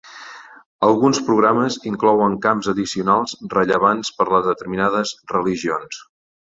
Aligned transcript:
Alguns 0.87 1.19
programes 1.27 1.77
inclouen 1.91 2.39
camps 2.47 2.71
addicionals 2.75 3.37
rellevants 3.55 4.13
per 4.19 4.31
a 4.41 4.43
determinades 4.51 5.17
religions. 5.39 6.05